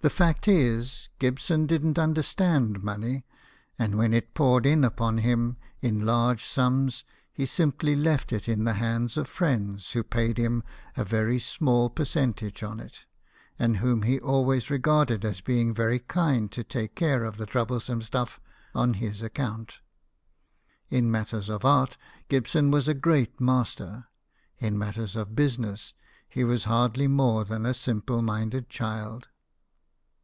[0.00, 3.24] The fact is, Gibson didn't understand money,
[3.78, 8.64] and when it poured in upon him in large sums, he simply left it in
[8.64, 10.62] the hands of friends, who paid him
[10.98, 13.06] a very small percentage on it,
[13.58, 18.02] and whom he always regarded as being very kind to take care of the troublesome
[18.02, 18.38] stuff
[18.74, 19.76] on his account.
[20.90, 21.96] In matters of art,
[22.28, 24.08] Gibson was a great master;
[24.58, 25.94] in matters of business,
[26.28, 29.28] he was hardly more than a simple minded child.